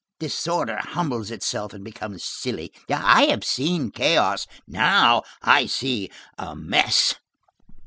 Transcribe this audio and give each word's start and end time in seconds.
Disorder 0.17 0.79
humbles 0.81 1.29
itself 1.29 1.73
and 1.73 1.83
becomes 1.83 2.23
silly. 2.23 2.73
I 2.89 3.25
have 3.27 3.43
seen 3.45 3.91
chaos, 3.91 4.47
I 4.51 4.61
now 4.67 5.23
see 5.67 6.09
a 6.39 6.55
mess. 6.55 7.13